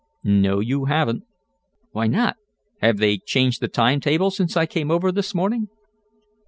[0.23, 1.25] "No you haven't."
[1.91, 2.37] "Why not?
[2.81, 5.67] Have they changed the timetable since I came over this morning?"